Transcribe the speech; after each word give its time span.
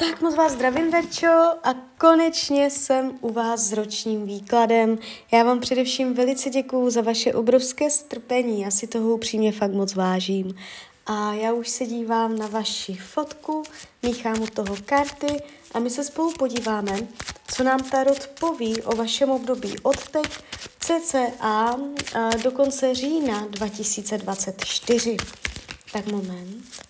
Tak 0.00 0.20
moc 0.20 0.34
vás 0.34 0.52
zdravím, 0.52 0.90
Verčo, 0.90 1.26
a 1.62 1.74
konečně 1.98 2.70
jsem 2.70 3.18
u 3.20 3.32
vás 3.32 3.60
s 3.60 3.72
ročním 3.72 4.26
výkladem. 4.26 4.98
Já 5.32 5.44
vám 5.44 5.60
především 5.60 6.14
velice 6.14 6.50
děkuju 6.50 6.90
za 6.90 7.00
vaše 7.00 7.34
obrovské 7.34 7.90
strpení, 7.90 8.60
já 8.60 8.70
si 8.70 8.86
toho 8.86 9.14
upřímně 9.14 9.52
fakt 9.52 9.72
moc 9.72 9.94
vážím. 9.94 10.54
A 11.06 11.32
já 11.32 11.52
už 11.52 11.68
se 11.68 11.86
dívám 11.86 12.38
na 12.38 12.46
vaši 12.46 12.94
fotku, 12.94 13.62
míchám 14.02 14.42
u 14.42 14.46
toho 14.46 14.76
karty 14.84 15.42
a 15.74 15.78
my 15.78 15.90
se 15.90 16.04
spolu 16.04 16.32
podíváme, 16.38 16.96
co 17.48 17.64
nám 17.64 17.80
Tarot 17.80 18.26
poví 18.40 18.82
o 18.82 18.96
vašem 18.96 19.30
období 19.30 19.78
od 19.82 20.08
teď 20.08 20.26
cca 20.80 21.76
do 22.42 22.50
konce 22.50 22.94
října 22.94 23.46
2024. 23.50 25.16
Tak 25.92 26.06
moment. 26.06 26.89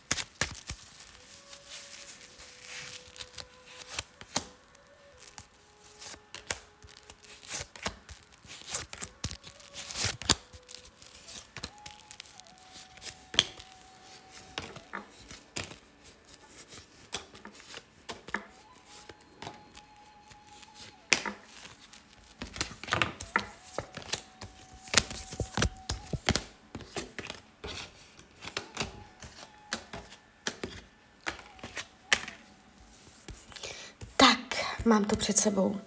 Mám 34.84 35.05
to 35.05 35.16
před 35.16 35.39
sebou. 35.39 35.80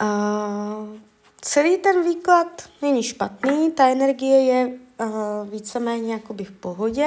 Uh, 0.00 0.96
celý 1.40 1.78
ten 1.78 2.04
výklad 2.04 2.68
není 2.82 3.02
špatný, 3.02 3.72
ta 3.72 3.88
energie 3.88 4.44
je 4.44 4.66
uh, 4.66 5.48
víceméně 5.50 6.12
jakoby 6.12 6.44
v 6.44 6.50
pohodě. 6.50 7.06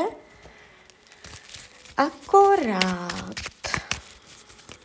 Akorát, 1.97 3.51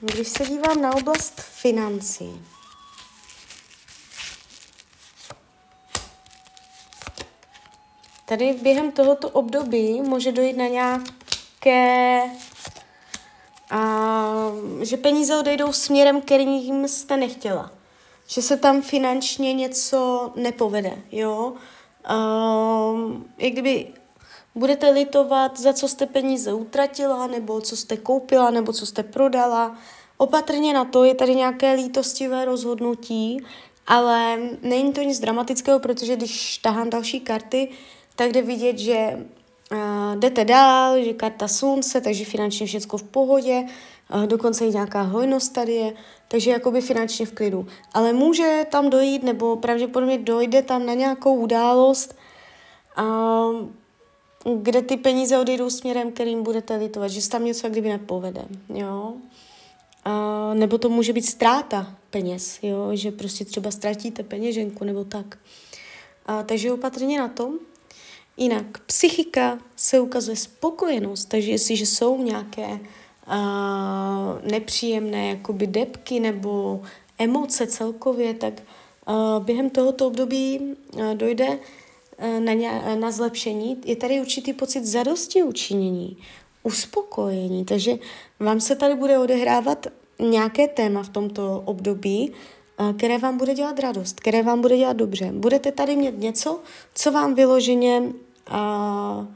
když 0.00 0.28
se 0.28 0.46
dívám 0.46 0.82
na 0.82 0.94
oblast 0.94 1.40
financí, 1.40 2.42
tady 8.24 8.52
během 8.62 8.92
tohoto 8.92 9.30
období 9.30 10.00
může 10.00 10.32
dojít 10.32 10.56
na 10.56 10.66
nějaké 10.66 12.20
a 13.70 14.52
že 14.82 14.96
peníze 14.96 15.38
odejdou 15.38 15.72
směrem, 15.72 16.20
kterým 16.20 16.88
jste 16.88 17.16
nechtěla. 17.16 17.70
Že 18.26 18.42
se 18.42 18.56
tam 18.56 18.82
finančně 18.82 19.52
něco 19.52 20.32
nepovede, 20.36 20.98
jo. 21.12 21.52
Um, 22.10 23.26
jak 23.38 23.52
kdyby 23.52 23.86
budete 24.54 24.90
litovat, 24.90 25.60
za 25.60 25.72
co 25.72 25.88
jste 25.88 26.06
peníze 26.06 26.52
utratila, 26.52 27.26
nebo 27.26 27.60
co 27.60 27.76
jste 27.76 27.96
koupila, 27.96 28.50
nebo 28.50 28.72
co 28.72 28.86
jste 28.86 29.02
prodala. 29.02 29.78
Opatrně 30.16 30.74
na 30.74 30.84
to 30.84 31.04
je 31.04 31.14
tady 31.14 31.34
nějaké 31.34 31.72
lítostivé 31.72 32.44
rozhodnutí, 32.44 33.44
ale 33.86 34.38
není 34.62 34.92
to 34.92 35.02
nic 35.02 35.20
dramatického, 35.20 35.78
protože 35.78 36.16
když 36.16 36.58
tahám 36.58 36.90
další 36.90 37.20
karty, 37.20 37.68
tak 38.16 38.32
jde 38.32 38.42
vidět, 38.42 38.78
že 38.78 39.26
Uh, 39.72 40.20
jdete 40.20 40.44
dál, 40.44 41.04
že 41.04 41.12
karta 41.12 41.48
slunce, 41.48 42.00
takže 42.00 42.24
finančně 42.24 42.66
všechno 42.66 42.98
v 42.98 43.02
pohodě, 43.02 43.64
uh, 44.14 44.26
dokonce 44.26 44.66
i 44.66 44.70
nějaká 44.70 45.02
hojnost 45.02 45.52
tady 45.52 45.72
je, 45.72 45.92
takže 46.28 46.50
jakoby 46.50 46.80
finančně 46.80 47.26
v 47.26 47.32
klidu. 47.32 47.66
Ale 47.92 48.12
může 48.12 48.66
tam 48.70 48.90
dojít, 48.90 49.22
nebo 49.22 49.56
pravděpodobně 49.56 50.18
dojde 50.18 50.62
tam 50.62 50.86
na 50.86 50.94
nějakou 50.94 51.34
událost, 51.34 52.16
uh, 52.98 54.56
kde 54.62 54.82
ty 54.82 54.96
peníze 54.96 55.38
odejdou 55.38 55.70
směrem, 55.70 56.12
kterým 56.12 56.42
budete 56.42 56.76
litovat, 56.76 57.10
že 57.10 57.22
se 57.22 57.30
tam 57.30 57.44
něco 57.44 57.68
kdyby 57.68 57.88
nepovede, 57.88 58.44
jo. 58.74 59.14
Uh, 60.06 60.54
nebo 60.54 60.78
to 60.78 60.88
může 60.88 61.12
být 61.12 61.26
ztráta 61.26 61.94
peněz, 62.10 62.58
jo, 62.62 62.90
že 62.92 63.10
prostě 63.10 63.44
třeba 63.44 63.70
ztratíte 63.70 64.22
peněženku 64.22 64.84
nebo 64.84 65.04
tak. 65.04 65.38
Uh, 66.28 66.42
takže 66.42 66.72
opatrně 66.72 67.18
na 67.18 67.28
tom. 67.28 67.58
Jinak 68.36 68.78
psychika 68.86 69.58
se 69.76 70.00
ukazuje 70.00 70.36
spokojenost, 70.36 71.24
takže 71.24 71.50
jestliže 71.50 71.86
jsou 71.86 72.22
nějaké 72.22 72.66
uh, 72.68 74.50
nepříjemné 74.50 75.28
jakoby 75.28 75.66
depky 75.66 76.20
nebo 76.20 76.82
emoce 77.18 77.66
celkově, 77.66 78.34
tak 78.34 78.62
uh, 79.08 79.44
během 79.44 79.70
tohoto 79.70 80.06
období 80.06 80.58
uh, 80.60 81.14
dojde 81.14 81.48
uh, 81.48 82.40
na, 82.40 82.52
ně, 82.52 82.82
na 83.00 83.10
zlepšení. 83.10 83.80
Je 83.84 83.96
tady 83.96 84.20
určitý 84.20 84.52
pocit 84.52 84.84
zadosti 84.84 85.42
učinění, 85.42 86.16
uspokojení, 86.62 87.64
takže 87.64 87.92
vám 88.40 88.60
se 88.60 88.76
tady 88.76 88.94
bude 88.94 89.18
odehrávat 89.18 89.86
nějaké 90.18 90.68
téma 90.68 91.02
v 91.02 91.08
tomto 91.08 91.62
období, 91.64 92.32
které 92.96 93.18
vám 93.18 93.38
bude 93.38 93.54
dělat 93.54 93.78
radost, 93.78 94.20
které 94.20 94.42
vám 94.42 94.60
bude 94.60 94.76
dělat 94.76 94.96
dobře. 94.96 95.32
Budete 95.32 95.72
tady 95.72 95.96
mít 95.96 96.18
něco, 96.18 96.60
co 96.94 97.12
vám 97.12 97.34
vyloženě 97.34 98.02
a 98.50 99.26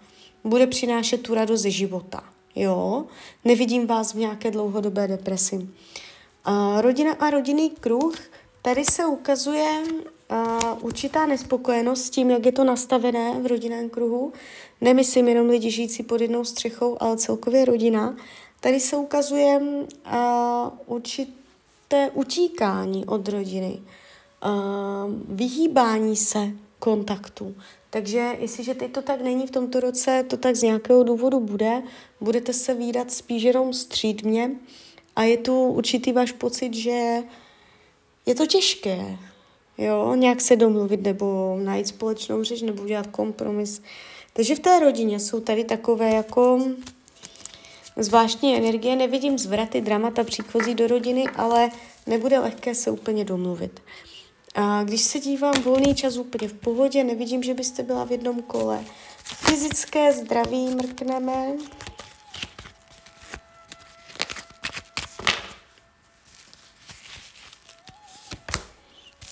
bude 0.44 0.66
přinášet 0.66 1.22
tu 1.22 1.34
radost 1.34 1.60
ze 1.60 1.70
života. 1.70 2.24
Jo, 2.56 3.04
nevidím 3.44 3.86
vás 3.86 4.14
v 4.14 4.18
nějaké 4.18 4.50
dlouhodobé 4.50 5.08
depresi. 5.08 5.68
A 6.44 6.80
rodina 6.80 7.12
a 7.12 7.30
rodinný 7.30 7.70
kruh, 7.70 8.18
tady 8.62 8.84
se 8.84 9.06
ukazuje 9.06 9.82
a, 10.28 10.74
určitá 10.80 11.26
nespokojenost 11.26 12.02
s 12.02 12.10
tím, 12.10 12.30
jak 12.30 12.46
je 12.46 12.52
to 12.52 12.64
nastavené 12.64 13.40
v 13.42 13.46
rodinném 13.46 13.90
kruhu. 13.90 14.32
Nemyslím 14.80 15.28
jenom 15.28 15.48
lidi 15.48 15.70
žijící 15.70 16.02
pod 16.02 16.20
jednou 16.20 16.44
střechou, 16.44 16.96
ale 17.00 17.16
celkově 17.16 17.64
rodina. 17.64 18.16
Tady 18.60 18.80
se 18.80 18.96
ukazuje 18.96 19.60
a, 20.04 20.72
určité 20.86 22.10
utíkání 22.14 23.06
od 23.06 23.28
rodiny, 23.28 23.82
a, 24.42 24.50
vyhýbání 25.28 26.16
se 26.16 26.50
kontaktu. 26.80 27.54
Takže 27.90 28.36
jestliže 28.38 28.74
teď 28.74 28.92
to 28.92 29.02
tak 29.02 29.20
není 29.20 29.46
v 29.46 29.50
tomto 29.50 29.80
roce, 29.80 30.24
to 30.28 30.36
tak 30.36 30.56
z 30.56 30.62
nějakého 30.62 31.02
důvodu 31.02 31.40
bude, 31.40 31.82
budete 32.20 32.52
se 32.52 32.74
výdat 32.74 33.10
spíš 33.10 33.42
jenom 33.42 33.72
střídmě 33.72 34.50
a 35.16 35.22
je 35.22 35.36
tu 35.36 35.66
určitý 35.66 36.12
váš 36.12 36.32
pocit, 36.32 36.74
že 36.74 37.22
je 38.26 38.34
to 38.34 38.46
těžké, 38.46 39.18
jo, 39.78 40.14
nějak 40.14 40.40
se 40.40 40.56
domluvit 40.56 41.02
nebo 41.02 41.58
najít 41.62 41.88
společnou 41.88 42.44
řeč 42.44 42.62
nebo 42.62 42.82
udělat 42.82 43.06
kompromis. 43.06 43.82
Takže 44.32 44.54
v 44.54 44.60
té 44.60 44.80
rodině 44.80 45.20
jsou 45.20 45.40
tady 45.40 45.64
takové 45.64 46.10
jako 46.10 46.60
zvláštní 47.96 48.56
energie, 48.56 48.96
nevidím 48.96 49.38
zvraty, 49.38 49.80
dramata 49.80 50.24
příchozí 50.24 50.74
do 50.74 50.86
rodiny, 50.86 51.24
ale 51.36 51.70
nebude 52.06 52.38
lehké 52.38 52.74
se 52.74 52.90
úplně 52.90 53.24
domluvit. 53.24 53.80
Když 54.84 55.00
se 55.00 55.20
dívám, 55.20 55.62
volný 55.62 55.94
čas 55.94 56.16
úplně 56.16 56.48
v 56.48 56.52
pohodě, 56.54 57.04
nevidím, 57.04 57.42
že 57.42 57.54
byste 57.54 57.82
byla 57.82 58.04
v 58.04 58.10
jednom 58.10 58.42
kole. 58.42 58.84
Fyzické 59.24 60.12
zdraví 60.12 60.66
mrkneme. 60.74 61.46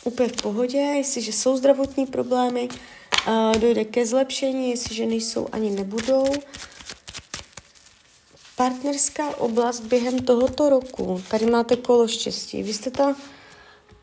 Úplně 0.04 0.28
v 0.28 0.42
pohodě, 0.42 0.78
jestliže 0.78 1.32
jsou 1.32 1.56
zdravotní 1.56 2.06
problémy, 2.06 2.68
dojde 3.58 3.84
ke 3.84 4.06
zlepšení, 4.06 4.70
jestliže 4.70 5.06
nejsou, 5.06 5.48
ani 5.52 5.70
nebudou. 5.70 6.26
Partnerská 8.56 9.36
oblast 9.36 9.80
během 9.80 10.18
tohoto 10.18 10.68
roku. 10.68 11.22
Tady 11.30 11.46
máte 11.46 11.76
kolo 11.76 12.08
štěstí. 12.08 12.62
Vy 12.62 12.74
jste 12.74 12.90
ta 12.90 13.16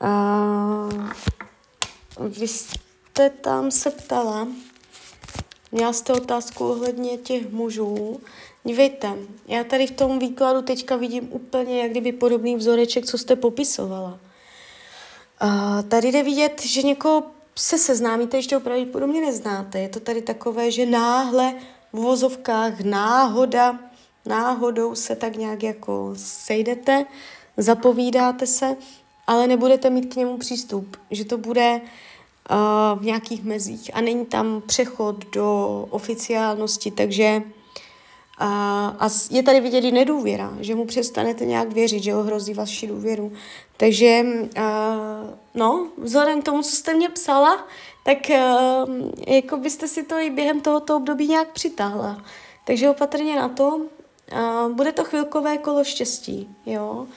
a 0.02 0.90
vy 2.20 2.48
jste 2.48 3.30
tam 3.30 3.72
se 3.72 3.92
ptala, 3.92 4.48
měla 5.72 5.94
jste 5.94 6.14
otázku 6.14 6.70
ohledně 6.70 7.18
těch 7.18 7.52
mužů. 7.52 8.22
Dívejte, 8.64 9.14
já 9.48 9.64
tady 9.64 9.88
v 9.88 9.92
tom 9.92 10.20
výkladu 10.20 10.62
teďka 10.62 10.96
vidím 10.96 11.28
úplně 11.32 11.82
jak 11.82 11.92
kdyby 11.92 12.12
podobný 12.12 12.56
vzoreček, 12.56 13.06
co 13.06 13.18
jste 13.18 13.36
popisovala. 13.36 14.20
A 15.40 15.82
tady 15.82 16.12
jde 16.12 16.24
vidět, 16.24 16.62
že 16.62 16.82
někoho 16.82 17.24
se 17.56 17.78
seznámíte, 17.78 18.38
ještě 18.38 18.58
opravdu 18.58 18.86
podobně 18.86 19.22
neznáte. 19.22 19.80
Je 19.80 19.90
to 19.90 20.00
tady 20.00 20.22
takové, 20.22 20.72
že 20.72 20.86
náhle 20.86 21.54
v 21.94 21.98
vozovkách 21.98 22.80
náhoda, 22.80 23.80
náhodou 24.26 24.96
se 24.96 25.16
tak 25.16 25.36
nějak 25.36 25.64
jako 25.64 26.14
sejdete, 26.18 27.06
zapovídáte 27.58 28.48
se 28.48 28.76
ale 29.28 29.48
nebudete 29.48 29.90
mít 29.90 30.14
k 30.14 30.16
němu 30.16 30.38
přístup, 30.38 30.98
že 31.12 31.26
to 31.26 31.38
bude 31.38 31.82
uh, 31.82 33.00
v 33.00 33.06
nějakých 33.06 33.44
mezích 33.44 33.92
a 33.94 34.02
není 34.02 34.26
tam 34.26 34.62
přechod 34.66 35.26
do 35.32 35.88
oficiálnosti, 35.90 36.92
takže 36.92 37.42
A, 38.38 38.92
a 39.00 39.08
je 39.32 39.44
tady 39.44 39.60
vidět 39.60 39.88
i 39.88 39.92
nedůvěra, 39.92 40.52
že 40.60 40.76
mu 40.76 40.86
přestanete 40.86 41.46
nějak 41.46 41.72
věřit, 41.72 42.04
že 42.04 42.16
ohrozí 42.16 42.54
vaši 42.54 42.88
důvěru. 42.88 43.32
Takže, 43.78 44.24
uh, 44.24 45.32
no, 45.54 45.88
vzhledem 45.98 46.42
k 46.42 46.46
tomu, 46.46 46.62
co 46.62 46.76
jste 46.76 46.94
mě 46.94 47.10
psala, 47.10 47.68
tak 48.04 48.18
uh, 48.30 48.36
jako 49.28 49.58
byste 49.58 49.88
si 49.88 50.04
to 50.04 50.16
i 50.20 50.30
během 50.30 50.62
tohoto 50.62 50.98
období 50.98 51.28
nějak 51.28 51.54
přitáhla. 51.54 52.20
Takže 52.66 52.90
opatrně 52.90 53.36
na 53.36 53.50
to. 53.50 53.68
Uh, 53.68 54.72
bude 54.76 54.92
to 54.92 55.04
chvilkové 55.04 55.58
kolo 55.58 55.84
štěstí, 55.84 56.48
jo. 56.66 57.08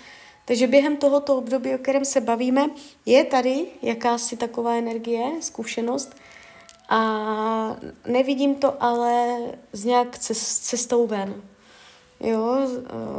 Takže 0.49 0.67
během 0.67 0.97
tohoto 0.97 1.37
období, 1.37 1.75
o 1.75 1.79
kterém 1.79 2.05
se 2.05 2.21
bavíme, 2.21 2.71
je 3.07 3.25
tady 3.25 3.67
jakási 3.83 4.37
taková 4.37 4.75
energie, 4.75 5.33
zkušenost, 5.41 6.11
a 6.89 7.77
nevidím 8.07 8.55
to 8.55 8.83
ale 8.83 9.39
z 9.73 9.85
nějak 9.85 10.19
cestou 10.19 11.07
ven. 11.07 11.43
Jo, 12.21 12.69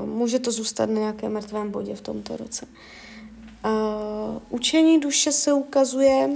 může 0.05 0.39
to 0.39 0.51
zůstat 0.51 0.89
na 0.89 0.99
nějakém 0.99 1.33
mrtvém 1.33 1.71
bodě 1.71 1.95
v 1.95 2.01
tomto 2.01 2.37
roce. 2.37 2.65
Uh, 3.65 4.41
učení 4.49 4.99
duše 4.99 5.31
se 5.31 5.53
ukazuje 5.53 6.29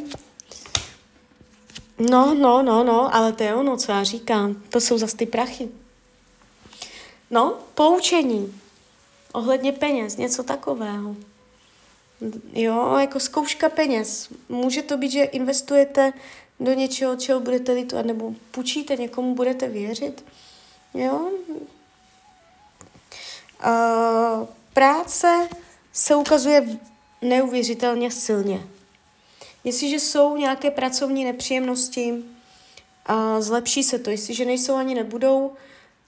No, 2.10 2.34
no, 2.34 2.63
no, 2.63 2.84
no, 2.84 3.16
ale 3.16 3.34
to 3.34 3.44
je 3.44 3.56
ono, 3.56 3.78
co 3.78 3.92
já 3.92 4.04
říkám. 4.04 4.62
To 4.69 4.81
jsou 4.81 4.98
zase 4.98 5.18
ty 5.18 5.25
prachy. 5.25 5.69
No, 7.31 7.57
poučení. 7.75 8.62
Ohledně 9.33 9.71
peněz, 9.71 10.18
něco 10.18 10.44
takového. 10.44 11.15
Jo, 12.53 12.97
jako 12.97 13.19
zkouška 13.19 13.69
peněz. 13.69 14.30
Může 14.50 14.81
to 14.81 14.97
být, 14.97 15.12
že 15.12 15.24
investujete 15.24 16.13
do 16.59 16.74
něčeho, 16.74 17.15
čeho 17.15 17.39
budete 17.39 17.71
litovat, 17.71 18.06
nebo 18.06 18.33
půjčíte 18.51 18.95
někomu, 18.95 19.35
budete 19.35 19.68
věřit. 19.68 20.25
Jo? 20.94 21.31
Uh, 23.65 24.47
práce 24.74 25.47
se 25.94 26.15
ukazuje 26.15 26.80
neuvěřitelně 27.21 28.12
silně. 28.12 28.63
Jestliže 29.63 30.00
jsou 30.00 30.38
nějaké 30.38 30.71
pracovní 30.71 31.25
nepříjemnosti, 31.25 32.12
uh, 32.12 33.39
zlepší 33.39 33.83
se 33.83 34.00
to. 34.00 34.09
Jestliže 34.09 34.45
nejsou 34.45 34.75
ani 34.75 34.95
nebudou, 34.95 35.45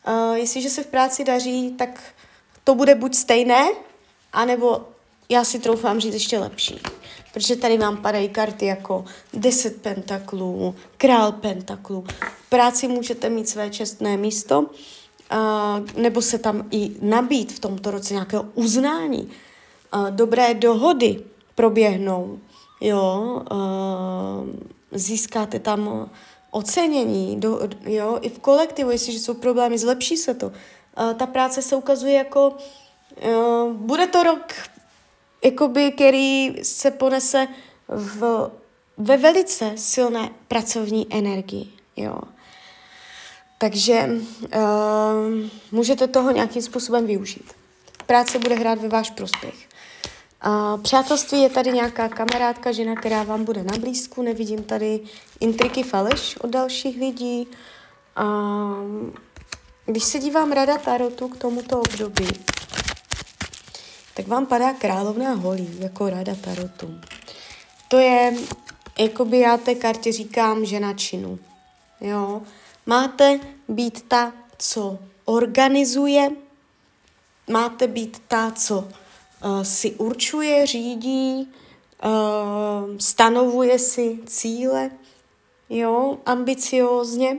uh, 0.07 0.33
jestliže 0.33 0.69
se 0.69 0.83
v 0.83 0.88
práci 0.88 1.24
daří, 1.24 1.72
tak 1.77 2.04
to 2.65 2.75
bude 2.75 2.95
buď 2.95 3.15
stejné, 3.15 3.67
anebo 4.33 4.81
já 5.29 5.44
si 5.44 5.59
troufám 5.59 6.00
říct 6.00 6.13
ještě 6.13 6.39
lepší 6.39 6.81
protože 7.35 7.56
tady 7.56 7.77
vám 7.77 7.97
padají 7.97 8.29
karty 8.29 8.65
jako 8.65 9.06
10 9.33 9.81
pentaklů, 9.81 10.75
král 10.97 11.31
pentaklů. 11.31 12.06
V 12.45 12.50
práci 12.50 12.88
můžete 12.88 13.29
mít 13.29 13.50
své 13.50 13.69
čestné 13.69 14.17
místo, 14.17 14.65
nebo 15.97 16.21
se 16.21 16.39
tam 16.39 16.67
i 16.71 16.91
nabít 17.01 17.53
v 17.53 17.59
tomto 17.59 17.91
roce 17.91 18.13
nějakého 18.13 18.45
uznání. 18.53 19.29
Dobré 20.09 20.53
dohody 20.53 21.23
proběhnou, 21.56 22.39
jo, 22.81 23.41
získáte 24.91 25.59
tam 25.59 26.09
ocenění, 26.51 27.39
do, 27.39 27.59
jo, 27.85 28.19
i 28.21 28.29
v 28.29 28.39
kolektivu, 28.39 28.91
jestliže 28.91 29.19
jsou 29.19 29.33
problémy, 29.33 29.77
zlepší 29.77 30.17
se 30.17 30.33
to. 30.33 30.51
Ta 31.18 31.25
práce 31.25 31.62
se 31.62 31.75
ukazuje 31.75 32.13
jako, 32.13 32.50
uh, 32.50 33.74
bude 33.74 34.07
to 34.07 34.24
rok 34.24 34.53
jakoby, 35.44 35.92
který 35.92 36.56
se 36.63 36.92
ponese 36.92 37.47
v, 37.88 38.51
ve 38.97 39.18
velice 39.18 39.71
silné 39.75 40.30
pracovní 40.47 41.07
energii, 41.09 41.68
jo. 41.95 42.19
Takže 43.57 44.09
uh, 44.09 44.59
můžete 45.71 46.07
toho 46.07 46.31
nějakým 46.31 46.62
způsobem 46.62 47.06
využít. 47.06 47.53
Práce 48.06 48.39
bude 48.39 48.56
hrát 48.56 48.81
ve 48.81 48.88
váš 48.88 49.09
prospěch. 49.09 49.56
Uh, 50.45 50.81
přátelství 50.81 51.41
je 51.41 51.50
tady 51.50 51.71
nějaká 51.71 52.09
kamarádka, 52.09 52.71
žena, 52.71 52.95
která 52.95 53.24
vám 53.24 53.44
bude 53.44 53.63
na 53.63 53.77
blízku. 53.77 54.21
Nevidím 54.21 54.63
tady 54.63 55.00
intriky 55.39 55.83
faleš 55.83 56.38
od 56.38 56.50
dalších 56.50 57.00
lidí. 57.00 57.48
Uh, 58.21 59.09
když 59.86 60.04
se 60.04 60.20
dívám 60.20 60.52
rada 60.52 60.78
Tarotu 60.78 61.28
k 61.28 61.38
tomuto 61.38 61.80
období, 61.80 62.28
tak 64.14 64.28
vám 64.28 64.46
padá 64.46 64.74
královná 64.74 65.34
holí, 65.34 65.78
jako 65.80 66.10
rada 66.10 66.36
tarotu. 66.36 67.00
To 67.88 67.98
je, 67.98 68.34
jakoby 69.00 69.40
já 69.40 69.58
té 69.58 69.76
kartě 69.76 70.12
říkám, 70.12 70.66
žena 70.66 70.94
činu. 70.94 71.40
Jo? 72.02 72.42
Máte 72.86 73.40
být 73.68 74.06
ta, 74.08 74.34
co 74.58 75.00
organizuje, 75.26 76.30
máte 77.50 77.88
být 77.88 78.22
ta, 78.28 78.52
co 78.52 78.80
uh, 78.80 79.64
si 79.64 79.92
určuje, 79.92 80.66
řídí, 80.66 81.54
uh, 82.06 82.98
stanovuje 82.98 83.80
si 83.80 84.20
cíle, 84.26 84.92
jo, 85.70 86.18
ambiciózně. 86.26 87.38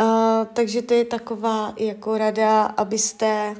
Uh, 0.00 0.46
takže 0.52 0.82
to 0.82 0.94
je 0.94 1.04
taková 1.04 1.74
jako 1.76 2.18
rada, 2.18 2.62
abyste 2.62 3.56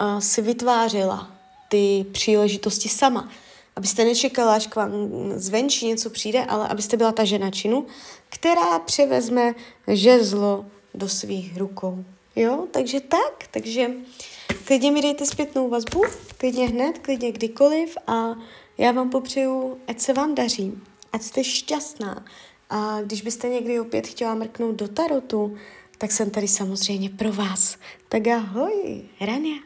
uh, 0.00 0.18
si 0.18 0.42
vytvářela 0.42 1.30
ty 1.68 2.06
příležitosti 2.12 2.88
sama. 2.88 3.28
Abyste 3.76 4.04
nečekala, 4.04 4.54
až 4.54 4.66
k 4.66 4.76
vám 4.76 4.92
zvenčí 5.34 5.86
něco 5.86 6.10
přijde, 6.10 6.44
ale 6.44 6.68
abyste 6.68 6.96
byla 6.96 7.12
ta 7.12 7.24
žena 7.24 7.50
činu, 7.50 7.86
která 8.28 8.78
převezme 8.78 9.54
žezlo 9.88 10.66
do 10.94 11.08
svých 11.08 11.56
rukou. 11.56 12.04
Jo, 12.36 12.66
takže 12.70 13.00
tak, 13.00 13.48
takže 13.50 13.90
klidně 14.64 14.90
mi 14.90 15.02
dejte 15.02 15.26
zpětnou 15.26 15.68
vazbu, 15.68 16.02
klidně 16.38 16.68
hned, 16.68 16.98
klidně 16.98 17.32
kdykoliv 17.32 17.96
a 18.06 18.34
já 18.78 18.92
vám 18.92 19.10
popřeju, 19.10 19.78
ať 19.88 20.00
se 20.00 20.12
vám 20.12 20.34
daří, 20.34 20.72
ať 21.12 21.22
jste 21.22 21.44
šťastná. 21.44 22.24
A 22.70 23.02
když 23.02 23.22
byste 23.22 23.48
někdy 23.48 23.80
opět 23.80 24.06
chtěla 24.06 24.34
mrknout 24.34 24.76
do 24.76 24.88
tarotu, 24.88 25.56
tak 25.98 26.12
jsem 26.12 26.30
tady 26.30 26.48
samozřejmě 26.48 27.10
pro 27.10 27.32
vás. 27.32 27.78
Tak 28.08 28.26
ahoj, 28.26 29.02
Rania. 29.20 29.56